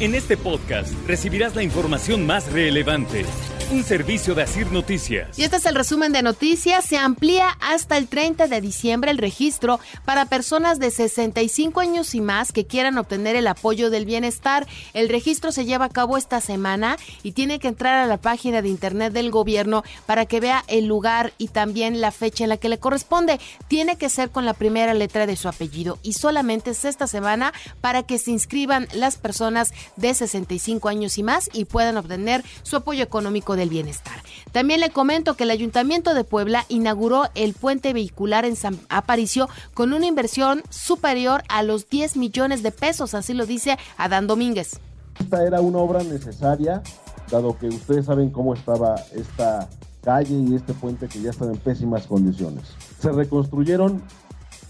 En 0.00 0.12
este 0.16 0.36
podcast 0.36 0.92
recibirás 1.06 1.54
la 1.54 1.62
información 1.62 2.26
más 2.26 2.50
relevante. 2.50 3.24
Un 3.74 3.82
servicio 3.82 4.36
de 4.36 4.42
Asir 4.42 4.70
Noticias. 4.70 5.36
Y 5.36 5.42
este 5.42 5.56
es 5.56 5.66
el 5.66 5.74
resumen 5.74 6.12
de 6.12 6.22
noticias. 6.22 6.84
Se 6.84 6.96
amplía 6.96 7.48
hasta 7.60 7.96
el 7.96 8.06
30 8.06 8.46
de 8.46 8.60
diciembre 8.60 9.10
el 9.10 9.18
registro 9.18 9.80
para 10.04 10.26
personas 10.26 10.78
de 10.78 10.92
65 10.92 11.80
años 11.80 12.14
y 12.14 12.20
más 12.20 12.52
que 12.52 12.66
quieran 12.66 12.98
obtener 12.98 13.34
el 13.34 13.48
apoyo 13.48 13.90
del 13.90 14.04
bienestar. 14.04 14.68
El 14.92 15.08
registro 15.08 15.50
se 15.50 15.64
lleva 15.64 15.86
a 15.86 15.88
cabo 15.88 16.16
esta 16.16 16.40
semana 16.40 16.98
y 17.24 17.32
tiene 17.32 17.58
que 17.58 17.66
entrar 17.66 17.96
a 17.96 18.06
la 18.06 18.18
página 18.18 18.62
de 18.62 18.68
internet 18.68 19.12
del 19.12 19.32
gobierno 19.32 19.82
para 20.06 20.24
que 20.24 20.38
vea 20.38 20.62
el 20.68 20.86
lugar 20.86 21.32
y 21.36 21.48
también 21.48 22.00
la 22.00 22.12
fecha 22.12 22.44
en 22.44 22.50
la 22.50 22.58
que 22.58 22.68
le 22.68 22.78
corresponde. 22.78 23.40
Tiene 23.66 23.96
que 23.96 24.08
ser 24.08 24.30
con 24.30 24.46
la 24.46 24.54
primera 24.54 24.94
letra 24.94 25.26
de 25.26 25.34
su 25.34 25.48
apellido 25.48 25.98
y 26.04 26.12
solamente 26.12 26.70
es 26.70 26.84
esta 26.84 27.08
semana 27.08 27.52
para 27.80 28.04
que 28.04 28.18
se 28.18 28.30
inscriban 28.30 28.86
las 28.92 29.16
personas 29.16 29.74
de 29.96 30.14
65 30.14 30.88
años 30.88 31.18
y 31.18 31.24
más 31.24 31.50
y 31.52 31.64
puedan 31.64 31.96
obtener 31.96 32.44
su 32.62 32.76
apoyo 32.76 33.02
económico 33.02 33.56
del 33.64 33.70
bienestar. 33.70 34.14
También 34.52 34.80
le 34.80 34.90
comento 34.90 35.34
que 35.34 35.44
el 35.44 35.50
Ayuntamiento 35.50 36.12
de 36.12 36.22
Puebla 36.22 36.66
inauguró 36.68 37.24
el 37.34 37.54
puente 37.54 37.94
vehicular 37.94 38.44
en 38.44 38.56
San 38.56 38.78
Aparicio 38.90 39.48
con 39.72 39.94
una 39.94 40.06
inversión 40.06 40.62
superior 40.68 41.42
a 41.48 41.62
los 41.62 41.88
10 41.88 42.18
millones 42.18 42.62
de 42.62 42.70
pesos, 42.70 43.14
así 43.14 43.32
lo 43.32 43.46
dice 43.46 43.78
Adán 43.96 44.26
Domínguez. 44.26 44.80
Esta 45.18 45.46
era 45.46 45.60
una 45.60 45.78
obra 45.78 46.02
necesaria, 46.02 46.82
dado 47.30 47.58
que 47.58 47.68
ustedes 47.68 48.04
saben 48.04 48.30
cómo 48.30 48.52
estaba 48.52 48.96
esta 49.14 49.68
calle 50.02 50.34
y 50.34 50.54
este 50.54 50.74
puente 50.74 51.08
que 51.08 51.22
ya 51.22 51.30
están 51.30 51.48
en 51.48 51.56
pésimas 51.56 52.06
condiciones. 52.06 52.64
Se 53.00 53.10
reconstruyeron 53.10 54.02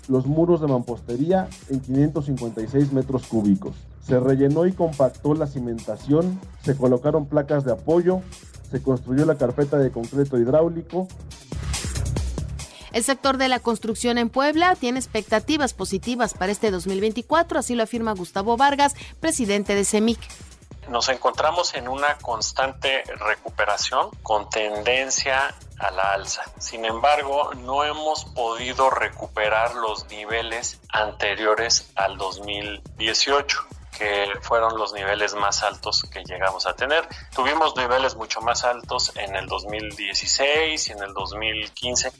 los 0.08 0.26
muros 0.26 0.60
de 0.60 0.68
mampostería 0.68 1.48
en 1.68 1.80
556 1.80 2.92
metros 2.92 3.26
cúbicos. 3.26 3.74
Se 4.06 4.20
rellenó 4.20 4.66
y 4.66 4.72
compactó 4.72 5.34
la 5.34 5.46
cimentación, 5.46 6.38
se 6.62 6.76
colocaron 6.76 7.26
placas 7.26 7.64
de 7.64 7.72
apoyo, 7.72 8.20
se 8.74 8.82
construyó 8.82 9.24
la 9.24 9.36
carpeta 9.36 9.78
de 9.78 9.92
concreto 9.92 10.36
hidráulico. 10.36 11.06
El 12.92 13.04
sector 13.04 13.36
de 13.36 13.48
la 13.48 13.60
construcción 13.60 14.18
en 14.18 14.30
Puebla 14.30 14.74
tiene 14.74 14.98
expectativas 14.98 15.74
positivas 15.74 16.34
para 16.34 16.50
este 16.50 16.72
2024, 16.72 17.60
así 17.60 17.76
lo 17.76 17.84
afirma 17.84 18.14
Gustavo 18.14 18.56
Vargas, 18.56 18.96
presidente 19.20 19.76
de 19.76 19.84
CEMIC 19.84 20.18
nos 20.88 21.08
encontramos 21.08 21.72
en 21.74 21.88
una 21.88 22.18
constante 22.18 23.04
recuperación 23.18 24.10
con 24.22 24.50
tendencia 24.50 25.54
a 25.78 25.90
la 25.90 26.12
alza. 26.12 26.42
Sin 26.58 26.84
embargo, 26.84 27.54
no 27.54 27.84
hemos 27.84 28.26
podido 28.26 28.90
recuperar 28.90 29.74
los 29.76 30.06
niveles 30.08 30.78
anteriores 30.90 31.90
al 31.94 32.18
2018 32.18 33.66
que 33.98 34.32
fueron 34.40 34.76
los 34.76 34.92
niveles 34.92 35.34
más 35.34 35.62
altos 35.62 36.02
que 36.10 36.22
llegamos 36.24 36.66
a 36.66 36.74
tener. 36.74 37.06
Tuvimos 37.34 37.76
niveles 37.76 38.16
mucho 38.16 38.40
más 38.40 38.64
altos 38.64 39.12
en 39.16 39.36
el 39.36 39.46
2016 39.46 40.88
y 40.88 40.92
en 40.92 41.02
el 41.02 41.12
2015. 41.12 42.12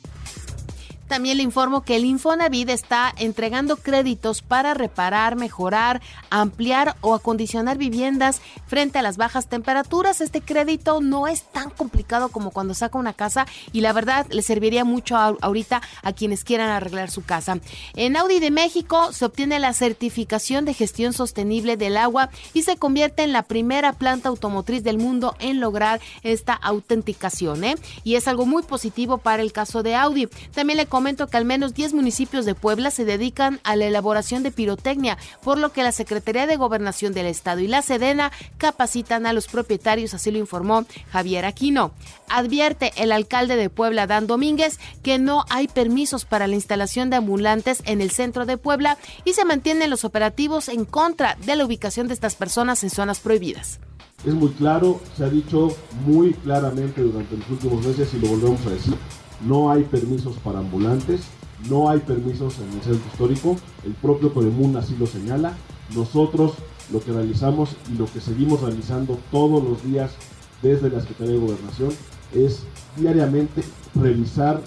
También 1.15 1.37
le 1.37 1.45
informo 1.45 1.83
que 1.83 1.95
el 1.95 2.07
Infonavit 2.07 2.71
está 2.71 3.15
entregando 3.17 3.77
créditos 3.77 4.43
para 4.43 4.75
reparar, 4.75 5.37
mejorar, 5.37 6.03
ampliar 6.29 6.97
o 7.03 7.15
acondicionar 7.15 7.79
viviendas 7.79 8.43
frente 8.67 8.99
a 8.99 9.03
las 9.03 9.17
bajas 9.17 9.47
temperaturas. 9.47 10.21
Este 10.21 10.41
crédito 10.41 11.01
no 11.01 11.29
es 11.29 11.45
tan 11.45 11.71
complicado 11.71 12.31
como 12.31 12.51
cuando 12.51 12.75
saca 12.75 12.99
una 12.99 13.13
casa 13.13 13.47
y 13.73 13.81
la 13.81 13.93
verdad 13.93 14.27
le 14.31 14.43
serviría 14.43 14.85
mucho 14.85 15.17
ahorita 15.17 15.83
a 16.03 16.13
quienes 16.15 16.43
quieran 16.43 16.71
arreglar 16.71 17.13
su 17.13 17.25
casa. 17.25 17.61
En 17.95 18.17
Audi 18.17 18.41
de 18.41 18.51
México 18.51 19.13
se 19.13 19.25
obtiene 19.25 19.61
la 19.61 19.73
certificación 19.73 20.65
de 20.65 20.75
gestión 20.75 21.13
sostenible 21.13 21.77
del 21.77 21.97
agua 21.97 22.31
y 22.55 22.65
se 22.65 22.77
convierte 22.77 23.23
en 23.23 23.33
la 23.33 23.45
primera 23.45 23.93
planta 23.93 24.31
automotriz 24.31 24.83
del 24.83 24.99
mundo 24.99 25.37
en 25.39 25.61
lograr 25.61 26.01
esta 26.25 26.55
autenticación. 26.55 27.63
¿eh? 27.63 27.77
Y 28.03 28.17
es 28.17 28.27
algo 28.27 28.47
muy 28.47 28.65
positivo 28.65 29.19
para 29.19 29.43
el 29.43 29.53
caso 29.53 29.85
de 29.85 29.95
Audi. 29.95 30.27
También 30.53 30.79
le 30.79 30.87
comento 30.87 31.04
que 31.05 31.37
al 31.37 31.45
menos 31.45 31.75
10 31.75 31.93
municipios 31.93 32.47
de 32.47 32.55
Puebla 32.55 32.91
se 32.91 33.05
dedican 33.05 33.61
a 33.63 33.77
la 33.77 33.85
elaboración 33.85 34.43
de 34.43 34.51
pirotecnia, 34.51 35.19
por 35.43 35.59
lo 35.59 35.71
que 35.71 35.83
la 35.83 35.93
Secretaría 35.93 36.47
de 36.47 36.57
Gobernación 36.57 37.13
del 37.13 37.27
Estado 37.27 37.61
y 37.61 37.69
la 37.69 37.83
Sedena 37.83 38.33
capacitan 38.57 39.27
a 39.27 39.35
los 39.35 39.47
propietarios, 39.47 40.15
así 40.15 40.31
lo 40.31 40.39
informó 40.39 40.87
Javier 41.13 41.45
Aquino. 41.45 41.93
Advierte 42.31 42.93
el 42.97 43.13
alcalde 43.13 43.57
de 43.57 43.69
Puebla, 43.69 44.07
Dan 44.07 44.27
Domínguez, 44.27 44.79
que 45.03 45.19
no 45.19 45.45
hay 45.51 45.69
permisos 45.69 46.25
para 46.25 46.47
la 46.47 46.55
instalación 46.55 47.11
de 47.11 47.17
ambulantes 47.17 47.83
en 47.85 48.01
el 48.01 48.11
centro 48.11 48.47
de 48.47 48.57
Puebla 48.57 48.97
y 49.27 49.35
se 49.35 49.45
mantienen 49.45 49.91
los 49.91 50.07
operativos 50.07 50.71
en 50.71 50.87
contra 50.87 51.37
de 51.45 51.55
la 51.55 51.67
ubicación 51.67 52.09
de 52.09 52.15
estas 52.15 52.35
personas 52.35 52.83
en 52.83 52.89
zonas 52.89 53.21
prohibidas. 53.21 53.79
Es 54.27 54.33
muy 54.33 54.49
claro, 54.53 55.03
se 55.19 55.25
ha 55.25 55.29
dicho 55.29 55.69
muy 56.07 56.33
claramente 56.33 57.03
durante 57.03 57.37
los 57.37 57.51
últimos 57.51 57.85
meses 57.85 58.09
y 58.15 58.21
lo 58.21 58.29
volvemos 58.29 58.67
a 58.67 58.71
decir 58.71 58.95
no 59.47 59.71
hay 59.71 59.85
permisos 59.85 60.37
para 60.37 60.61
ambulantes, 60.61 61.23
no 61.69 61.89
hay 61.89 62.01
permisos 62.01 62.59
en 62.59 62.73
el 62.73 62.83
centro 62.83 63.11
histórico, 63.11 63.57
el 63.85 63.93
propio 63.93 64.33
Codemun 64.33 64.77
así 64.77 64.97
lo 64.99 65.07
señala. 65.07 65.57
Nosotros 65.95 66.55
lo 66.93 67.01
que 67.01 67.13
realizamos 67.13 67.77
y 67.93 67.97
lo 67.97 68.07
que 68.07 68.21
seguimos 68.21 68.61
realizando 68.61 69.19
todos 69.31 69.63
los 69.63 69.83
días 69.85 70.13
desde 70.63 70.91
la 70.91 71.01
Secretaría 71.01 71.35
de 71.35 71.41
Gobernación 71.41 71.91
es 72.35 72.65
diariamente 72.97 73.63
revisar 73.95 74.63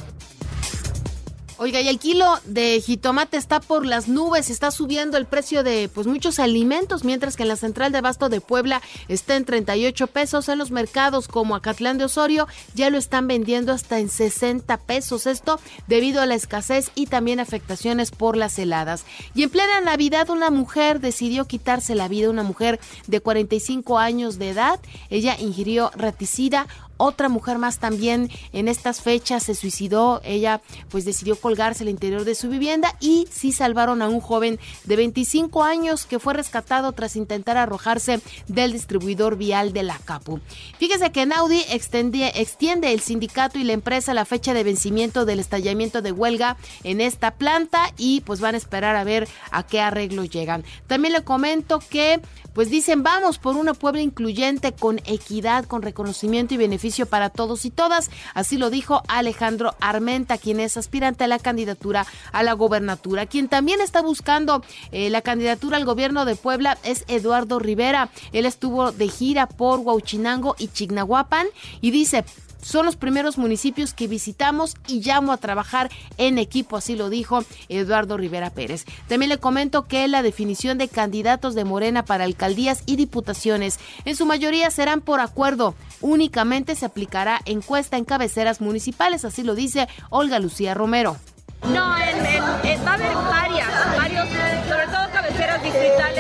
Oiga, 1.59 1.81
y 1.81 1.87
el 1.87 1.97
kilo 1.97 2.39
de 2.45 2.79
jitomate 2.81 3.35
está 3.35 3.59
por 3.59 3.83
las 3.83 4.07
nubes, 4.07 4.51
está 4.51 4.69
subiendo 4.69 5.17
el 5.17 5.25
precio 5.25 5.63
de 5.63 5.89
pues 5.91 6.05
muchos 6.05 6.37
alimentos, 6.37 7.03
mientras 7.03 7.35
que 7.35 7.41
en 7.41 7.49
la 7.49 7.55
central 7.55 7.91
de 7.91 7.97
abasto 7.97 8.29
de 8.29 8.41
Puebla 8.41 8.79
está 9.07 9.35
en 9.35 9.43
38 9.43 10.05
pesos, 10.05 10.49
en 10.49 10.59
los 10.59 10.69
mercados 10.69 11.27
como 11.27 11.55
Acatlán 11.55 11.97
de 11.97 12.05
Osorio 12.05 12.47
ya 12.75 12.91
lo 12.91 12.99
están 12.99 13.27
vendiendo 13.27 13.71
hasta 13.71 13.97
en 13.97 14.09
60 14.09 14.77
pesos, 14.77 15.25
esto 15.25 15.59
debido 15.87 16.21
a 16.21 16.27
la 16.27 16.35
escasez 16.35 16.91
y 16.93 17.07
también 17.07 17.39
afectaciones 17.39 18.11
por 18.11 18.37
las 18.37 18.59
heladas. 18.59 19.03
Y 19.33 19.41
en 19.41 19.49
plena 19.49 19.81
Navidad 19.81 20.29
una 20.29 20.51
mujer 20.51 20.99
decidió 20.99 21.45
quitarse 21.45 21.95
la 21.95 22.07
vida, 22.07 22.29
una 22.29 22.43
mujer 22.43 22.79
de 23.07 23.19
45 23.19 23.97
años 23.97 24.37
de 24.37 24.51
edad, 24.51 24.79
ella 25.09 25.35
ingirió 25.39 25.89
raticida, 25.95 26.67
otra 26.97 27.29
mujer 27.29 27.57
más 27.57 27.79
también 27.79 28.29
en 28.53 28.67
estas 28.67 29.01
fechas 29.01 29.43
se 29.43 29.55
suicidó. 29.55 30.21
Ella 30.23 30.61
pues 30.89 31.05
decidió 31.05 31.35
colgarse 31.35 31.83
al 31.83 31.89
interior 31.89 32.25
de 32.25 32.35
su 32.35 32.49
vivienda 32.49 32.95
y 32.99 33.27
sí 33.31 33.51
salvaron 33.51 34.01
a 34.01 34.09
un 34.09 34.19
joven 34.19 34.59
de 34.85 34.95
25 34.95 35.63
años 35.63 36.05
que 36.05 36.19
fue 36.19 36.33
rescatado 36.33 36.91
tras 36.91 37.15
intentar 37.15 37.57
arrojarse 37.57 38.19
del 38.47 38.73
distribuidor 38.73 39.37
vial 39.37 39.73
de 39.73 39.83
la 39.83 39.97
Capu. 39.99 40.39
Fíjese 40.79 41.11
que 41.11 41.25
Naudi 41.25 41.63
extiende, 41.69 42.91
el 42.91 42.99
sindicato 42.99 43.59
y 43.59 43.63
la 43.63 43.73
empresa 43.73 44.13
la 44.13 44.25
fecha 44.25 44.53
de 44.53 44.63
vencimiento 44.63 45.25
del 45.25 45.39
estallamiento 45.39 46.01
de 46.01 46.11
huelga 46.11 46.57
en 46.83 47.01
esta 47.01 47.31
planta 47.31 47.93
y 47.97 48.21
pues 48.21 48.39
van 48.39 48.55
a 48.55 48.57
esperar 48.57 48.95
a 48.95 49.03
ver 49.03 49.27
a 49.51 49.63
qué 49.63 49.79
arreglos 49.79 50.29
llegan. 50.29 50.63
También 50.87 51.13
le 51.13 51.23
comento 51.23 51.79
que 51.79 52.19
pues 52.53 52.71
dicen 52.71 53.03
vamos 53.03 53.37
por 53.37 53.55
una 53.55 53.75
Puebla 53.75 54.01
incluyente 54.01 54.73
con 54.73 54.99
equidad, 55.05 55.65
con 55.65 55.83
reconocimiento 55.83 56.55
y 56.55 56.57
beneficio 56.57 56.86
para 57.05 57.29
todos 57.29 57.65
y 57.65 57.69
todas. 57.69 58.09
Así 58.33 58.57
lo 58.57 58.69
dijo 58.69 59.03
Alejandro 59.07 59.75
Armenta, 59.79 60.37
quien 60.37 60.59
es 60.59 60.77
aspirante 60.77 61.25
a 61.25 61.27
la 61.27 61.39
candidatura 61.39 62.05
a 62.31 62.43
la 62.43 62.53
gobernatura. 62.53 63.25
Quien 63.25 63.47
también 63.47 63.81
está 63.81 64.01
buscando 64.01 64.63
eh, 64.91 65.09
la 65.09 65.21
candidatura 65.21 65.77
al 65.77 65.85
gobierno 65.85 66.25
de 66.25 66.35
Puebla 66.35 66.77
es 66.83 67.03
Eduardo 67.07 67.59
Rivera. 67.59 68.09
Él 68.31 68.45
estuvo 68.45 68.91
de 68.91 69.07
gira 69.09 69.47
por 69.47 69.79
Huauchinango 69.79 70.55
y 70.57 70.67
Chignahuapan 70.67 71.47
y 71.81 71.91
dice, 71.91 72.23
son 72.61 72.85
los 72.85 72.95
primeros 72.95 73.37
municipios 73.37 73.93
que 73.93 74.07
visitamos 74.07 74.75
y 74.87 75.01
llamo 75.01 75.31
a 75.31 75.37
trabajar 75.37 75.89
en 76.17 76.37
equipo, 76.37 76.77
así 76.77 76.95
lo 76.95 77.09
dijo 77.09 77.43
Eduardo 77.69 78.17
Rivera 78.17 78.49
Pérez. 78.49 78.85
También 79.07 79.29
le 79.29 79.37
comento 79.37 79.87
que 79.87 80.07
la 80.07 80.21
definición 80.21 80.77
de 80.77 80.87
candidatos 80.87 81.55
de 81.55 81.65
Morena 81.65 82.03
para 82.03 82.23
alcaldías 82.23 82.83
y 82.85 82.95
diputaciones 82.95 83.79
en 84.05 84.15
su 84.15 84.25
mayoría 84.25 84.69
serán 84.71 85.01
por 85.01 85.19
acuerdo. 85.19 85.75
Únicamente 86.01 86.75
se 86.75 86.85
aplicará 86.85 87.41
encuesta 87.45 87.97
en 87.97 88.05
cabeceras 88.05 88.61
municipales, 88.61 89.25
así 89.25 89.43
lo 89.43 89.55
dice 89.55 89.87
Olga 90.09 90.39
Lucía 90.39 90.73
Romero. 90.73 91.17
No, 91.63 91.81
va 91.81 91.95
a 91.95 92.93
haber 92.93 93.13
varios 93.13 93.67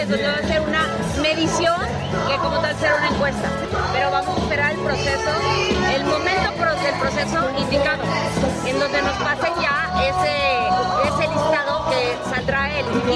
pues 0.07 0.21
va 0.23 0.33
a 0.33 0.47
ser 0.47 0.61
una 0.61 0.85
medición 1.21 1.81
que 2.27 2.37
como 2.37 2.59
tal 2.61 2.75
será 2.77 2.95
una 2.95 3.09
encuesta. 3.09 3.66
Pero 3.97 4.11
vamos 4.11 4.37
a 4.37 4.41
esperar 4.43 4.71
el 4.73 4.79
proceso, 4.79 5.31
el 5.95 6.05
momento 6.05 6.37
del 6.83 6.99
proceso 6.99 7.49
indicado, 7.59 8.03
en 8.67 8.79
donde 8.79 9.01
nos 9.01 9.17
pasen 9.17 9.53
ya 9.59 9.91
ese, 10.05 11.07
ese 11.07 11.33
listado 11.33 11.89
que 11.89 12.29
saldrá 12.29 12.79
el 12.79 12.85
15 12.85 13.07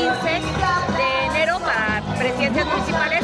de 0.97 1.25
enero 1.27 1.59
para 1.59 2.01
presidencias 2.17 2.65
municipales. 2.65 3.23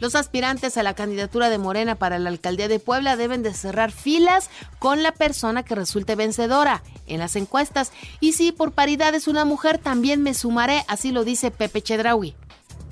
Los 0.00 0.16
aspirantes 0.16 0.76
a 0.76 0.82
la 0.82 0.94
candidatura 0.94 1.50
de 1.50 1.58
Morena 1.58 1.94
para 1.94 2.18
la 2.18 2.30
alcaldía 2.30 2.66
de 2.66 2.80
Puebla 2.80 3.16
deben 3.16 3.44
de 3.44 3.54
cerrar 3.54 3.92
filas 3.92 4.50
con 4.80 5.04
la 5.04 5.12
persona 5.12 5.62
que 5.62 5.76
resulte 5.76 6.16
vencedora 6.16 6.82
en 7.06 7.20
las 7.20 7.36
encuestas. 7.36 7.92
Y 8.18 8.32
si 8.32 8.50
por 8.50 8.72
paridad 8.72 9.14
es 9.14 9.28
una 9.28 9.44
mujer, 9.44 9.78
también 9.78 10.20
me 10.20 10.34
sumaré, 10.34 10.84
así 10.88 11.12
lo 11.12 11.22
dice 11.22 11.52
Pepe 11.52 11.80
Chedraui 11.80 12.34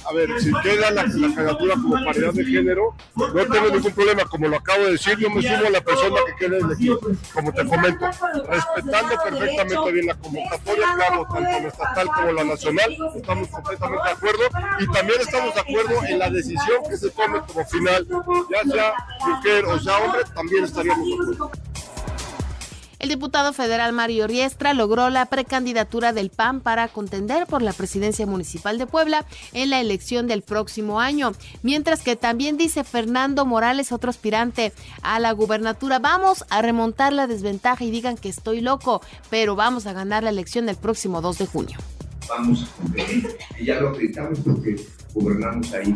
a 0.07 0.13
ver, 0.13 0.29
si 0.41 0.53
queda 0.63 0.91
la, 0.91 1.03
candidatura 1.05 1.75
como 1.75 2.05
paridad 2.05 2.33
de 2.33 2.45
género, 2.45 2.95
no 3.15 3.47
tengo 3.47 3.69
ningún 3.71 3.93
problema, 3.93 4.25
como 4.25 4.49
lo 4.49 4.57
acabo 4.57 4.85
de 4.85 4.93
decir, 4.93 5.17
yo 5.19 5.31
me 5.31 5.43
sumo 5.43 5.67
a 5.67 5.71
la 5.71 5.81
persona 5.81 6.17
que 6.27 6.47
quede 6.47 6.59
elegida, 6.59 6.97
como 7.33 7.53
te 7.53 7.67
comento, 7.67 8.07
respetando 8.49 9.15
perfectamente 9.25 9.93
bien 9.93 10.07
la 10.07 10.15
convocatoria, 10.15 10.95
claro, 10.95 11.27
tanto 11.33 11.51
la 11.51 11.69
estatal 11.69 12.07
como 12.15 12.33
la 12.33 12.45
nacional, 12.45 12.97
estamos 13.17 13.49
completamente 13.49 14.05
de 14.05 14.11
acuerdo 14.11 14.43
y 14.81 14.87
también 14.93 15.21
estamos 15.21 15.55
de 15.55 15.61
acuerdo 15.61 16.05
en 16.07 16.19
la 16.19 16.31
decisión 16.31 16.83
que 16.89 16.97
se 16.97 17.11
tome 17.11 17.41
como 17.47 17.65
final, 17.67 18.07
ya 18.51 18.71
sea 18.71 18.95
mujer 19.27 19.65
o 19.67 19.79
sea 19.79 19.99
hombre, 19.99 20.23
también 20.35 20.65
estaríamos 20.65 21.07
de 21.07 21.15
acuerdo. 21.15 21.74
El 23.05 23.11
diputado 23.11 23.53
federal 23.53 23.93
Mario 23.93 24.27
Riestra 24.27 24.73
logró 24.73 25.11
la 25.11 25.27
precandidatura 25.27 26.15
del 26.15 26.31
PAN 26.31 26.63
para 26.63 26.89
contender 26.89 27.47
por 27.47 27.61
la 27.61 27.75
presidencia 27.75 28.25
municipal 28.25 28.79
de 28.79 28.87
Puebla 28.87 29.27
en 29.53 29.69
la 29.69 29.79
elección 29.79 30.27
del 30.27 30.41
próximo 30.41 31.01
año, 31.01 31.33
mientras 31.63 32.01
que 32.01 32.17
también 32.17 32.57
dice 32.57 32.83
Fernando 32.83 33.45
Morales, 33.45 33.93
otro 33.93 34.09
aspirante 34.09 34.73
a 35.03 35.21
la 35.21 35.33
gubernatura, 35.33 35.99
vamos 35.99 36.47
a 36.49 36.63
remontar 36.63 37.13
la 37.13 37.27
desventaja 37.27 37.85
y 37.85 37.91
digan 37.91 38.17
que 38.17 38.31
estoy 38.31 38.63
loco, 38.63 39.03
pero 39.29 39.55
vamos 39.55 39.85
a 39.85 39.93
ganar 39.93 40.23
la 40.23 40.31
elección 40.31 40.65
del 40.65 40.77
próximo 40.77 41.21
2 41.21 41.37
de 41.37 41.47
junio. 41.47 41.79
Vamos 42.31 42.65
y 43.59 43.67
ya 43.67 43.81
lo 43.81 43.91
acreditamos 43.91 44.39
porque 44.39 44.77
gobernamos 45.13 45.71
ahí. 45.75 45.93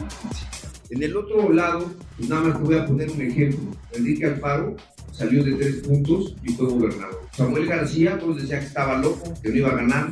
En 0.90 1.02
el 1.02 1.16
otro 1.16 1.52
lado, 1.52 1.84
pues 2.16 2.28
nada 2.30 2.44
más 2.44 2.58
te 2.58 2.64
voy 2.64 2.76
a 2.76 2.86
poner 2.86 3.10
un 3.10 3.20
ejemplo. 3.20 3.76
Enrique 3.92 4.24
Alfaro 4.24 4.74
salió 5.12 5.44
de 5.44 5.52
tres 5.52 5.76
puntos 5.76 6.34
y 6.42 6.52
fue 6.52 6.66
gobernador. 6.66 7.20
Samuel 7.36 7.66
García, 7.66 8.18
todos 8.18 8.40
decían 8.40 8.60
que 8.60 8.66
estaba 8.66 8.98
loco, 8.98 9.34
que 9.42 9.50
no 9.50 9.56
iba 9.56 9.68
a 9.68 9.76
ganar, 9.76 10.10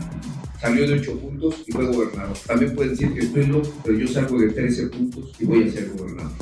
salió 0.60 0.86
de 0.86 0.94
ocho 0.94 1.18
puntos 1.18 1.62
y 1.66 1.72
fue 1.72 1.86
gobernador. 1.86 2.36
También 2.46 2.74
pueden 2.74 2.90
decir 2.90 3.14
que 3.14 3.20
estoy 3.20 3.46
loco, 3.46 3.72
pero 3.84 3.98
yo 3.98 4.06
salgo 4.06 4.38
de 4.38 4.50
13 4.50 4.88
puntos 4.88 5.32
y 5.38 5.44
voy 5.46 5.66
a 5.66 5.72
ser 5.72 5.90
gobernador. 5.96 6.32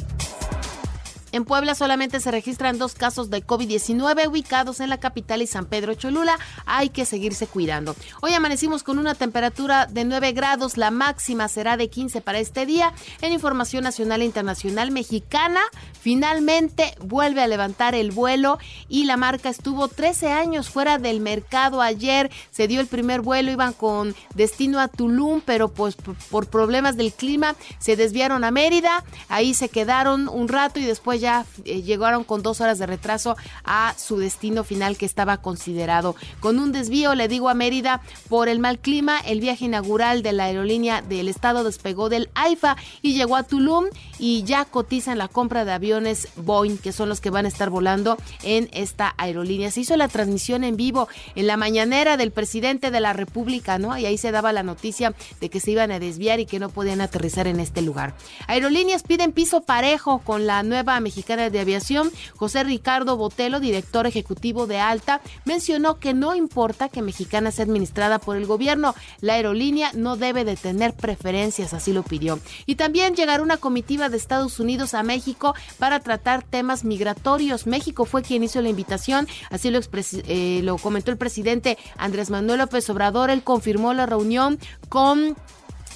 En 1.34 1.44
Puebla 1.44 1.74
solamente 1.74 2.20
se 2.20 2.30
registran 2.30 2.78
dos 2.78 2.94
casos 2.94 3.28
de 3.28 3.44
COVID-19 3.44 4.28
ubicados 4.28 4.78
en 4.78 4.88
la 4.88 5.00
capital 5.00 5.42
y 5.42 5.48
San 5.48 5.66
Pedro 5.66 5.92
Cholula. 5.94 6.38
Hay 6.64 6.90
que 6.90 7.04
seguirse 7.04 7.48
cuidando. 7.48 7.96
Hoy 8.20 8.34
amanecimos 8.34 8.84
con 8.84 9.00
una 9.00 9.16
temperatura 9.16 9.86
de 9.86 10.04
9 10.04 10.30
grados. 10.30 10.76
La 10.76 10.92
máxima 10.92 11.48
será 11.48 11.76
de 11.76 11.90
15 11.90 12.20
para 12.20 12.38
este 12.38 12.66
día. 12.66 12.92
En 13.20 13.32
Información 13.32 13.82
Nacional 13.82 14.22
e 14.22 14.26
Internacional 14.26 14.92
Mexicana, 14.92 15.58
finalmente 16.00 16.94
vuelve 17.00 17.42
a 17.42 17.48
levantar 17.48 17.96
el 17.96 18.12
vuelo 18.12 18.60
y 18.88 19.02
la 19.06 19.16
marca 19.16 19.48
estuvo 19.48 19.88
13 19.88 20.30
años 20.30 20.70
fuera 20.70 20.98
del 20.98 21.18
mercado. 21.18 21.82
Ayer 21.82 22.30
se 22.52 22.68
dio 22.68 22.80
el 22.80 22.86
primer 22.86 23.22
vuelo, 23.22 23.50
iban 23.50 23.72
con 23.72 24.14
destino 24.36 24.78
a 24.78 24.86
Tulum, 24.86 25.40
pero 25.44 25.66
pues 25.66 25.96
por 26.30 26.46
problemas 26.46 26.96
del 26.96 27.12
clima 27.12 27.56
se 27.80 27.96
desviaron 27.96 28.44
a 28.44 28.52
Mérida. 28.52 29.02
Ahí 29.28 29.52
se 29.52 29.68
quedaron 29.68 30.28
un 30.28 30.46
rato 30.46 30.78
y 30.78 30.84
después 30.84 31.23
ya 31.24 31.46
eh, 31.64 31.80
llegaron 31.80 32.22
con 32.22 32.42
dos 32.42 32.60
horas 32.60 32.78
de 32.78 32.84
retraso 32.84 33.34
a 33.64 33.94
su 33.96 34.18
destino 34.18 34.62
final 34.62 34.98
que 34.98 35.06
estaba 35.06 35.38
considerado. 35.38 36.16
Con 36.40 36.58
un 36.58 36.70
desvío, 36.70 37.14
le 37.14 37.28
digo 37.28 37.48
a 37.48 37.54
Mérida, 37.54 38.02
por 38.28 38.50
el 38.50 38.58
mal 38.58 38.78
clima, 38.78 39.20
el 39.20 39.40
viaje 39.40 39.64
inaugural 39.64 40.22
de 40.22 40.32
la 40.32 40.44
aerolínea 40.44 41.00
del 41.00 41.28
estado 41.28 41.64
despegó 41.64 42.10
del 42.10 42.28
AIFA 42.34 42.76
y 43.00 43.14
llegó 43.14 43.36
a 43.36 43.42
Tulum 43.42 43.86
y 44.18 44.42
ya 44.42 44.66
cotizan 44.66 45.16
la 45.16 45.28
compra 45.28 45.64
de 45.64 45.72
aviones 45.72 46.28
Boeing, 46.36 46.76
que 46.76 46.92
son 46.92 47.08
los 47.08 47.22
que 47.22 47.30
van 47.30 47.46
a 47.46 47.48
estar 47.48 47.70
volando 47.70 48.18
en 48.42 48.68
esta 48.72 49.14
aerolínea. 49.16 49.70
Se 49.70 49.80
hizo 49.80 49.96
la 49.96 50.08
transmisión 50.08 50.62
en 50.62 50.76
vivo 50.76 51.08
en 51.36 51.46
la 51.46 51.56
mañanera 51.56 52.18
del 52.18 52.32
presidente 52.32 52.90
de 52.90 53.00
la 53.00 53.14
República, 53.14 53.78
¿no? 53.78 53.96
Y 53.96 54.04
ahí 54.04 54.18
se 54.18 54.30
daba 54.30 54.52
la 54.52 54.62
noticia 54.62 55.14
de 55.40 55.48
que 55.48 55.60
se 55.60 55.70
iban 55.70 55.90
a 55.90 55.98
desviar 55.98 56.38
y 56.38 56.44
que 56.44 56.58
no 56.58 56.68
podían 56.68 57.00
aterrizar 57.00 57.46
en 57.46 57.60
este 57.60 57.80
lugar. 57.80 58.14
Aerolíneas 58.46 59.04
piden 59.04 59.32
piso 59.32 59.62
parejo 59.62 60.18
con 60.18 60.46
la 60.46 60.62
nueva 60.62 61.00
Mexicana 61.00 61.13
de 61.14 61.60
Aviación, 61.60 62.10
José 62.36 62.64
Ricardo 62.64 63.16
Botelo, 63.16 63.60
director 63.60 64.06
ejecutivo 64.06 64.66
de 64.66 64.80
Alta, 64.80 65.20
mencionó 65.44 65.98
que 65.98 66.12
no 66.12 66.34
importa 66.34 66.88
que 66.88 67.02
Mexicana 67.02 67.50
sea 67.50 67.64
administrada 67.64 68.18
por 68.18 68.36
el 68.36 68.46
gobierno, 68.46 68.94
la 69.20 69.34
aerolínea 69.34 69.90
no 69.94 70.16
debe 70.16 70.44
de 70.44 70.56
tener 70.56 70.92
preferencias, 70.92 71.72
así 71.72 71.92
lo 71.92 72.02
pidió. 72.02 72.40
Y 72.66 72.74
también 72.74 73.14
llegará 73.14 73.42
una 73.42 73.56
comitiva 73.56 74.08
de 74.08 74.16
Estados 74.16 74.58
Unidos 74.58 74.94
a 74.94 75.02
México 75.02 75.54
para 75.78 76.00
tratar 76.00 76.42
temas 76.42 76.84
migratorios. 76.84 77.66
México 77.66 78.04
fue 78.04 78.22
quien 78.22 78.42
hizo 78.42 78.60
la 78.60 78.68
invitación, 78.68 79.28
así 79.50 79.70
lo, 79.70 79.80
eh, 80.26 80.60
lo 80.62 80.78
comentó 80.78 81.10
el 81.10 81.16
presidente 81.16 81.78
Andrés 81.96 82.30
Manuel 82.30 82.58
López 82.58 82.88
Obrador. 82.90 83.30
Él 83.30 83.42
confirmó 83.42 83.94
la 83.94 84.06
reunión 84.06 84.58
con 84.88 85.36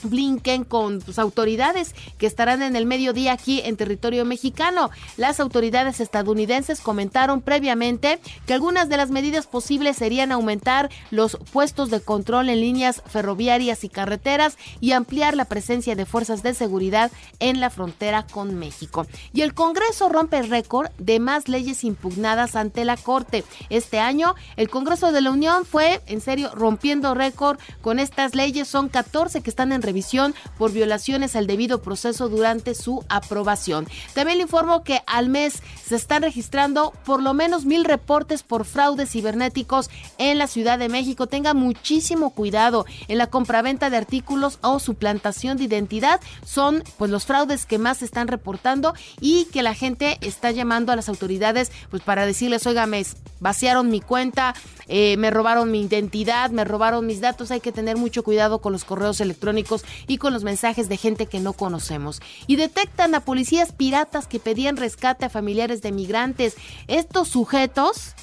Blinken 0.02 0.64
con 0.64 1.00
sus 1.00 1.18
autoridades 1.18 1.94
que 2.18 2.26
estarán 2.26 2.62
en 2.62 2.76
el 2.76 2.86
mediodía 2.86 3.32
aquí 3.32 3.60
en 3.64 3.76
territorio 3.76 4.24
mexicano. 4.24 4.90
Las 5.16 5.40
autoridades 5.40 6.00
estadounidenses 6.00 6.80
comentaron 6.80 7.40
previamente 7.40 8.20
que 8.46 8.54
algunas 8.54 8.88
de 8.88 8.96
las 8.96 9.10
medidas 9.10 9.46
posibles 9.46 9.96
serían 9.96 10.32
aumentar 10.32 10.90
los 11.10 11.36
puestos 11.52 11.90
de 11.90 12.00
control 12.00 12.48
en 12.48 12.60
líneas 12.60 13.02
ferroviarias 13.06 13.84
y 13.84 13.88
carreteras 13.88 14.56
y 14.80 14.92
ampliar 14.92 15.36
la 15.36 15.44
presencia 15.44 15.94
de 15.94 16.06
fuerzas 16.06 16.42
de 16.42 16.54
seguridad 16.54 17.10
en 17.40 17.60
la 17.60 17.70
frontera 17.70 18.26
con 18.26 18.54
México. 18.58 19.06
Y 19.32 19.42
el 19.42 19.54
Congreso 19.54 20.08
rompe 20.08 20.42
récord 20.42 20.90
de 20.98 21.20
más 21.20 21.48
leyes 21.48 21.84
impugnadas 21.84 22.56
ante 22.56 22.84
la 22.84 22.96
Corte. 22.96 23.44
Este 23.70 23.98
año 23.98 24.34
el 24.56 24.68
Congreso 24.68 25.12
de 25.12 25.20
la 25.20 25.30
Unión 25.30 25.64
fue 25.64 26.00
en 26.06 26.20
serio 26.20 26.50
rompiendo 26.54 27.14
récord 27.14 27.58
con 27.80 27.98
estas 27.98 28.34
leyes. 28.34 28.68
Son 28.68 28.88
14 28.88 29.40
que 29.40 29.50
están 29.50 29.72
en 29.72 29.82
revisión 29.88 30.34
por 30.58 30.70
violaciones 30.70 31.34
al 31.34 31.46
debido 31.46 31.80
proceso 31.80 32.28
durante 32.28 32.74
su 32.74 33.02
aprobación. 33.08 33.88
También 34.12 34.36
le 34.36 34.44
informo 34.44 34.84
que 34.84 35.00
al 35.06 35.30
mes 35.30 35.62
se 35.82 35.96
están 35.96 36.22
registrando 36.22 36.92
por 37.06 37.22
lo 37.22 37.32
menos 37.32 37.64
mil 37.64 37.86
reportes 37.86 38.42
por 38.42 38.66
fraudes 38.66 39.10
cibernéticos 39.10 39.88
en 40.18 40.36
la 40.36 40.46
Ciudad 40.46 40.78
de 40.78 40.90
México. 40.90 41.26
Tenga 41.26 41.54
muchísimo 41.54 42.30
cuidado 42.30 42.84
en 43.08 43.16
la 43.16 43.28
compraventa 43.28 43.88
de 43.88 43.96
artículos 43.96 44.58
o 44.60 44.78
suplantación 44.78 45.56
de 45.56 45.64
identidad. 45.64 46.20
Son 46.44 46.84
pues 46.98 47.10
los 47.10 47.24
fraudes 47.24 47.64
que 47.64 47.78
más 47.78 47.98
se 47.98 48.04
están 48.04 48.28
reportando 48.28 48.92
y 49.20 49.46
que 49.46 49.62
la 49.62 49.74
gente 49.74 50.18
está 50.20 50.50
llamando 50.50 50.92
a 50.92 50.96
las 50.96 51.08
autoridades 51.08 51.72
pues 51.90 52.02
para 52.02 52.26
decirles, 52.26 52.66
oiga, 52.66 52.86
me 52.86 53.04
vaciaron 53.40 53.88
mi 53.90 54.00
cuenta, 54.00 54.54
eh, 54.88 55.16
me 55.16 55.30
robaron 55.30 55.70
mi 55.70 55.82
identidad, 55.82 56.50
me 56.50 56.64
robaron 56.64 57.06
mis 57.06 57.20
datos. 57.20 57.50
Hay 57.50 57.60
que 57.60 57.72
tener 57.72 57.96
mucho 57.96 58.22
cuidado 58.22 58.60
con 58.60 58.72
los 58.72 58.84
correos 58.84 59.20
electrónicos 59.20 59.77
y 60.06 60.18
con 60.18 60.32
los 60.32 60.44
mensajes 60.44 60.88
de 60.88 60.96
gente 60.96 61.26
que 61.26 61.40
no 61.40 61.52
conocemos. 61.52 62.20
Y 62.46 62.56
detectan 62.56 63.14
a 63.14 63.20
policías 63.20 63.72
piratas 63.72 64.26
que 64.26 64.40
pedían 64.40 64.76
rescate 64.76 65.26
a 65.26 65.30
familiares 65.30 65.82
de 65.82 65.92
migrantes. 65.92 66.56
Estos 66.86 67.28
sujetos 67.28 68.14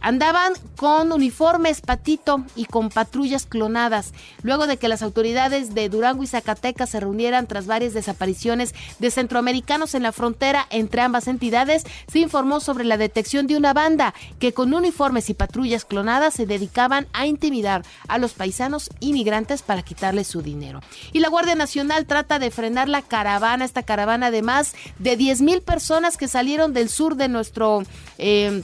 Andaban 0.00 0.54
con 0.76 1.12
uniformes 1.12 1.80
patito 1.80 2.44
y 2.56 2.64
con 2.64 2.88
patrullas 2.88 3.46
clonadas, 3.46 4.12
luego 4.42 4.66
de 4.66 4.78
que 4.78 4.88
las 4.88 5.02
autoridades 5.02 5.74
de 5.74 5.88
Durango 5.88 6.22
y 6.22 6.26
Zacatecas 6.26 6.90
se 6.90 7.00
reunieran 7.00 7.46
tras 7.46 7.66
varias 7.66 7.92
desapariciones 7.92 8.74
de 8.98 9.10
centroamericanos 9.10 9.94
en 9.94 10.02
la 10.02 10.12
frontera 10.12 10.66
entre 10.70 11.02
ambas 11.02 11.28
entidades, 11.28 11.84
se 12.10 12.20
informó 12.20 12.60
sobre 12.60 12.84
la 12.84 12.96
detección 12.96 13.46
de 13.46 13.56
una 13.56 13.74
banda 13.74 14.14
que 14.38 14.54
con 14.54 14.72
uniformes 14.72 15.28
y 15.30 15.34
patrullas 15.34 15.84
clonadas 15.84 16.34
se 16.34 16.46
dedicaban 16.46 17.06
a 17.12 17.26
intimidar 17.26 17.84
a 18.08 18.18
los 18.18 18.32
paisanos 18.32 18.90
inmigrantes 19.00 19.62
para 19.62 19.82
quitarles 19.82 20.26
su 20.26 20.42
dinero. 20.42 20.80
Y 21.12 21.20
la 21.20 21.28
Guardia 21.28 21.54
Nacional 21.54 22.06
trata 22.06 22.38
de 22.38 22.50
frenar 22.50 22.88
la 22.88 23.02
caravana, 23.02 23.64
esta 23.64 23.82
caravana 23.82 24.30
de 24.30 24.42
más 24.42 24.74
de 24.98 25.16
10 25.16 25.42
mil 25.42 25.62
personas 25.62 26.16
que 26.16 26.28
salieron 26.28 26.72
del 26.72 26.88
sur 26.88 27.16
de 27.16 27.28
nuestro... 27.28 27.82
Eh, 28.18 28.62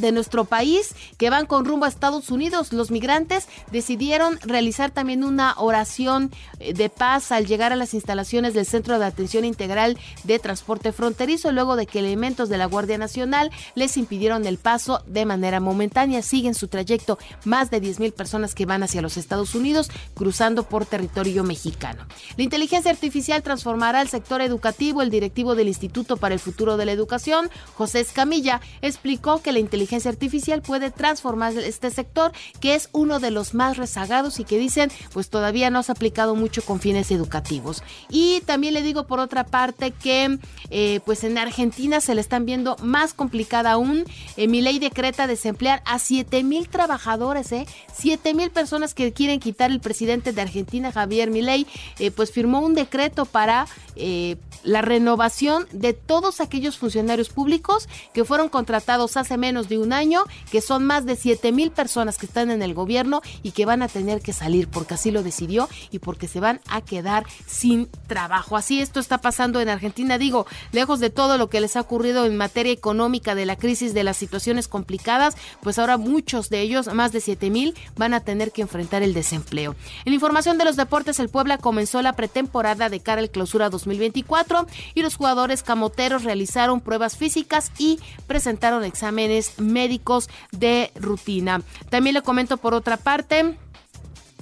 de 0.00 0.12
nuestro 0.12 0.44
país 0.44 0.94
que 1.16 1.30
van 1.30 1.46
con 1.46 1.64
rumbo 1.64 1.84
a 1.84 1.88
Estados 1.88 2.30
Unidos. 2.30 2.72
Los 2.72 2.90
migrantes 2.90 3.48
decidieron 3.70 4.38
realizar 4.42 4.90
también 4.90 5.24
una 5.24 5.54
oración 5.58 6.30
eh, 6.60 6.72
de 6.72 6.88
paz 6.88 7.32
al 7.32 7.46
llegar 7.46 7.72
a 7.72 7.76
las 7.76 7.94
instalaciones 7.94 8.54
del 8.54 8.66
Centro 8.66 8.98
de 8.98 9.04
Atención 9.04 9.44
Integral 9.44 9.98
de 10.24 10.38
Transporte 10.38 10.92
Fronterizo 10.92 11.52
luego 11.52 11.76
de 11.76 11.86
que 11.86 11.98
elementos 11.98 12.48
de 12.48 12.58
la 12.58 12.66
Guardia 12.66 12.98
Nacional 12.98 13.50
les 13.74 13.96
impidieron 13.96 14.46
el 14.46 14.58
paso 14.58 15.02
de 15.06 15.26
manera 15.26 15.60
momentánea. 15.60 16.22
Siguen 16.22 16.54
su 16.54 16.68
trayecto 16.68 17.18
más 17.44 17.70
de 17.70 17.80
10 17.80 18.00
mil 18.00 18.12
personas 18.12 18.54
que 18.54 18.66
van 18.66 18.82
hacia 18.82 19.02
los 19.02 19.16
Estados 19.16 19.54
Unidos 19.54 19.90
cruzando 20.14 20.64
por 20.64 20.86
territorio 20.86 21.44
mexicano. 21.44 22.06
La 22.36 22.44
inteligencia 22.44 22.90
artificial 22.90 23.42
transformará 23.42 24.02
el 24.02 24.08
sector 24.08 24.40
educativo. 24.40 25.02
El 25.02 25.10
directivo 25.10 25.54
del 25.54 25.68
Instituto 25.68 26.16
para 26.16 26.34
el 26.34 26.40
Futuro 26.40 26.76
de 26.76 26.86
la 26.86 26.92
Educación, 26.92 27.50
José 27.74 28.00
Escamilla, 28.00 28.60
explicó 28.82 29.42
que 29.42 29.52
la 29.52 29.58
inteligencia 29.58 29.87
artificial 30.06 30.62
puede 30.62 30.90
transformar 30.90 31.56
este 31.58 31.90
sector, 31.90 32.32
que 32.60 32.74
es 32.74 32.88
uno 32.92 33.20
de 33.20 33.30
los 33.30 33.54
más 33.54 33.76
rezagados 33.76 34.40
y 34.40 34.44
que 34.44 34.58
dicen, 34.58 34.90
pues 35.12 35.30
todavía 35.30 35.70
no 35.70 35.82
se 35.82 35.92
ha 35.92 35.94
aplicado 35.94 36.34
mucho 36.34 36.62
con 36.62 36.80
fines 36.80 37.10
educativos. 37.10 37.82
Y 38.08 38.40
también 38.42 38.74
le 38.74 38.82
digo 38.82 39.06
por 39.06 39.20
otra 39.20 39.44
parte 39.44 39.90
que, 39.90 40.38
eh, 40.70 41.00
pues 41.04 41.24
en 41.24 41.38
Argentina 41.38 42.00
se 42.00 42.14
le 42.14 42.20
están 42.20 42.46
viendo 42.46 42.76
más 42.82 43.14
complicada 43.14 43.72
aún. 43.72 44.04
Eh, 44.36 44.48
mi 44.48 44.62
ley 44.62 44.78
decreta 44.78 45.26
desemplear 45.26 45.82
a 45.84 45.98
7 45.98 46.42
mil 46.44 46.68
trabajadores, 46.68 47.52
¿eh? 47.52 47.66
7 47.94 48.34
mil 48.34 48.50
personas 48.50 48.94
que 48.94 49.12
quieren 49.12 49.40
quitar 49.40 49.70
el 49.70 49.80
presidente 49.80 50.32
de 50.32 50.40
Argentina, 50.40 50.92
Javier 50.92 51.30
Milei, 51.30 51.66
eh, 51.98 52.10
pues 52.10 52.32
firmó 52.32 52.60
un 52.60 52.74
decreto 52.74 53.24
para 53.24 53.66
eh, 53.96 54.36
la 54.64 54.82
renovación 54.82 55.66
de 55.72 55.92
todos 55.92 56.40
aquellos 56.40 56.78
funcionarios 56.78 57.28
públicos 57.28 57.88
que 58.12 58.24
fueron 58.24 58.48
contratados 58.48 59.16
hace 59.16 59.36
menos 59.36 59.67
de 59.68 59.78
un 59.78 59.92
año, 59.92 60.24
que 60.50 60.60
son 60.60 60.84
más 60.84 61.06
de 61.06 61.16
7 61.16 61.52
mil 61.52 61.70
personas 61.70 62.18
que 62.18 62.26
están 62.26 62.50
en 62.50 62.62
el 62.62 62.74
gobierno 62.74 63.22
y 63.42 63.52
que 63.52 63.66
van 63.66 63.82
a 63.82 63.88
tener 63.88 64.20
que 64.20 64.32
salir 64.32 64.68
porque 64.68 64.94
así 64.94 65.10
lo 65.10 65.22
decidió 65.22 65.68
y 65.90 65.98
porque 65.98 66.28
se 66.28 66.40
van 66.40 66.60
a 66.68 66.80
quedar 66.80 67.24
sin 67.46 67.88
trabajo. 68.06 68.56
Así 68.56 68.80
esto 68.80 69.00
está 69.00 69.18
pasando 69.18 69.60
en 69.60 69.68
Argentina, 69.68 70.18
digo, 70.18 70.46
lejos 70.72 71.00
de 71.00 71.10
todo 71.10 71.38
lo 71.38 71.48
que 71.48 71.60
les 71.60 71.76
ha 71.76 71.80
ocurrido 71.80 72.26
en 72.26 72.36
materia 72.36 72.72
económica 72.72 73.34
de 73.34 73.46
la 73.46 73.56
crisis, 73.56 73.94
de 73.94 74.04
las 74.04 74.16
situaciones 74.16 74.68
complicadas, 74.68 75.36
pues 75.62 75.78
ahora 75.78 75.96
muchos 75.96 76.50
de 76.50 76.60
ellos, 76.60 76.92
más 76.92 77.12
de 77.12 77.20
7 77.20 77.50
mil, 77.50 77.74
van 77.96 78.14
a 78.14 78.20
tener 78.20 78.52
que 78.52 78.62
enfrentar 78.62 79.02
el 79.02 79.14
desempleo. 79.14 79.74
En 80.04 80.12
información 80.12 80.58
de 80.58 80.64
los 80.64 80.76
deportes, 80.76 81.18
el 81.20 81.28
Puebla 81.28 81.58
comenzó 81.58 82.02
la 82.02 82.14
pretemporada 82.14 82.88
de 82.88 83.00
cara 83.00 83.20
al 83.20 83.30
clausura 83.30 83.70
2024 83.70 84.66
y 84.94 85.02
los 85.02 85.16
jugadores 85.16 85.62
camoteros 85.62 86.24
realizaron 86.24 86.80
pruebas 86.80 87.16
físicas 87.16 87.72
y 87.78 87.98
presentaron 88.26 88.84
exámenes 88.84 89.57
médicos 89.58 90.28
de 90.52 90.90
rutina. 90.96 91.62
También 91.90 92.14
le 92.14 92.22
comento 92.22 92.56
por 92.56 92.74
otra 92.74 92.96
parte 92.96 93.56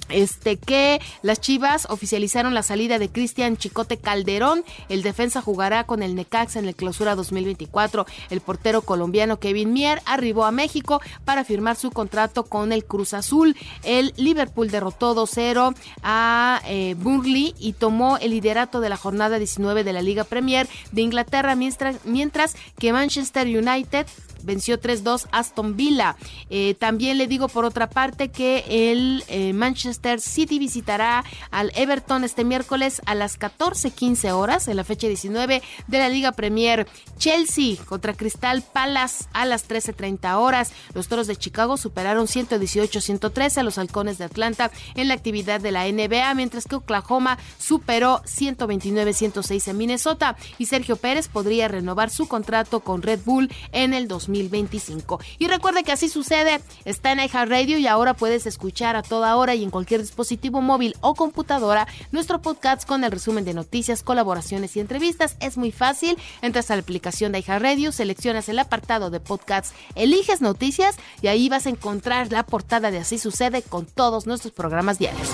este 0.09 0.57
que 0.57 1.01
las 1.21 1.41
Chivas 1.41 1.87
oficializaron 1.89 2.53
la 2.53 2.63
salida 2.63 2.99
de 2.99 3.09
Cristian 3.09 3.57
Chicote 3.57 3.97
Calderón. 3.97 4.63
El 4.89 5.03
defensa 5.03 5.41
jugará 5.41 5.85
con 5.85 6.03
el 6.03 6.15
Necaxa 6.15 6.59
en 6.59 6.67
el 6.67 6.75
Clausura 6.75 7.15
2024. 7.15 8.05
El 8.29 8.41
portero 8.41 8.81
colombiano 8.81 9.39
Kevin 9.39 9.73
Mier 9.73 10.01
arribó 10.05 10.45
a 10.45 10.51
México 10.51 11.01
para 11.25 11.43
firmar 11.43 11.75
su 11.75 11.91
contrato 11.91 12.43
con 12.43 12.71
el 12.71 12.85
Cruz 12.85 13.13
Azul. 13.13 13.55
El 13.83 14.13
Liverpool 14.17 14.71
derrotó 14.71 15.15
2-0 15.15 15.75
a 16.03 16.61
eh, 16.65 16.95
Burnley 16.97 17.53
y 17.59 17.73
tomó 17.73 18.17
el 18.17 18.31
liderato 18.31 18.79
de 18.79 18.89
la 18.89 18.97
jornada 18.97 19.39
19 19.39 19.83
de 19.83 19.93
la 19.93 20.01
Liga 20.01 20.23
Premier 20.23 20.67
de 20.91 21.01
Inglaterra, 21.01 21.55
mientras, 21.55 21.97
mientras 22.05 22.55
que 22.79 22.93
Manchester 22.93 23.47
United 23.47 24.07
venció 24.47 24.79
3-2 24.79 25.27
Aston 25.31 25.75
Villa. 25.75 26.15
Eh, 26.49 26.75
también 26.79 27.19
le 27.19 27.27
digo 27.27 27.49
por 27.49 27.65
otra 27.65 27.89
parte 27.89 28.29
que 28.29 28.63
el 28.67 29.23
eh, 29.27 29.53
Manchester 29.53 30.19
City 30.19 30.57
visitará 30.57 31.23
al 31.51 31.71
Everton 31.75 32.23
este 32.23 32.43
miércoles 32.43 33.01
a 33.05 33.13
las 33.13 33.37
14:15 33.37 34.31
horas 34.31 34.67
en 34.67 34.77
la 34.77 34.83
fecha 34.83 35.07
19 35.07 35.61
de 35.87 35.99
la 35.99 36.09
Liga 36.09 36.31
Premier. 36.31 36.87
Chelsea 37.17 37.75
contra 37.85 38.13
Crystal 38.13 38.63
Palace 38.63 39.25
a 39.33 39.45
las 39.45 39.67
13:30 39.67 40.37
horas. 40.37 40.71
Los 40.93 41.07
Toros 41.07 41.27
de 41.27 41.35
Chicago 41.35 41.77
superaron 41.77 42.27
118-113 42.27 43.57
a 43.57 43.63
los 43.63 43.77
Halcones 43.77 44.17
de 44.17 44.25
Atlanta 44.25 44.71
en 44.95 45.09
la 45.09 45.13
actividad 45.13 45.59
de 45.59 45.71
la 45.71 45.87
NBA, 45.87 46.33
mientras 46.35 46.65
que 46.65 46.75
Oklahoma 46.75 47.37
superó 47.57 48.21
129-106 48.23 49.67
en 49.67 49.77
Minnesota 49.77 50.37
y 50.57 50.67
Sergio 50.67 50.95
Pérez 50.95 51.27
podría 51.27 51.67
renovar 51.67 52.09
su 52.09 52.27
contrato 52.27 52.79
con 52.79 53.01
Red 53.01 53.19
Bull 53.25 53.51
en 53.73 53.93
el 53.93 54.07
2025. 54.43 55.19
Y 55.39 55.47
recuerde 55.47 55.83
que 55.83 55.91
así 55.91 56.09
sucede, 56.09 56.61
está 56.85 57.11
en 57.11 57.19
iHeartRadio 57.19 57.77
y 57.77 57.87
ahora 57.87 58.13
puedes 58.13 58.45
escuchar 58.45 58.95
a 58.95 59.03
toda 59.03 59.35
hora 59.35 59.55
y 59.55 59.63
en 59.63 59.69
cualquier 59.69 60.01
dispositivo 60.01 60.61
móvil 60.61 60.95
o 61.01 61.15
computadora 61.15 61.87
nuestro 62.11 62.41
podcast 62.41 62.87
con 62.87 63.03
el 63.03 63.11
resumen 63.11 63.45
de 63.45 63.53
noticias, 63.53 64.03
colaboraciones 64.03 64.75
y 64.75 64.79
entrevistas. 64.79 65.37
Es 65.39 65.57
muy 65.57 65.71
fácil, 65.71 66.17
entras 66.41 66.71
a 66.71 66.75
la 66.75 66.81
aplicación 66.81 67.31
de 67.31 67.39
iHeartRadio, 67.39 67.91
seleccionas 67.91 68.49
el 68.49 68.59
apartado 68.59 69.09
de 69.09 69.19
podcasts, 69.19 69.73
eliges 69.95 70.41
noticias 70.41 70.95
y 71.21 71.27
ahí 71.27 71.49
vas 71.49 71.65
a 71.65 71.69
encontrar 71.69 72.31
la 72.31 72.45
portada 72.45 72.91
de 72.91 72.97
Así 72.99 73.19
sucede 73.19 73.61
con 73.61 73.85
todos 73.85 74.27
nuestros 74.27 74.53
programas 74.53 74.99
diarios. 74.99 75.29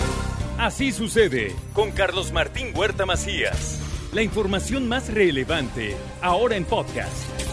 Así 0.60 0.92
sucede 0.92 1.56
con 1.74 1.92
Carlos 1.92 2.32
Martín 2.32 2.68
Huerta 2.76 3.06
Macías. 3.06 3.80
La 4.14 4.22
información 4.22 4.88
más 4.88 5.12
relevante 5.12 5.96
ahora 6.22 6.56
en 6.56 6.66
podcast. 6.66 7.53